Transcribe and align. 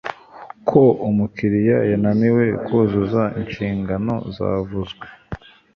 ko 0.69 0.81
umukiriya 1.09 1.77
yananiwe 1.91 2.45
kuzuza 2.65 3.23
inshingano 3.41 4.13
zavuzwe 4.35 5.05